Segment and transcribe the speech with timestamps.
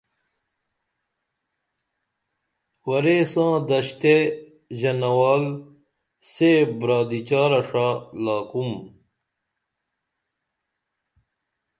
[2.87, 4.15] ورے ساں دشتے
[4.79, 5.43] ژنوال
[6.33, 7.87] سے برادی چارہ ݜا
[8.23, 8.71] لاکُم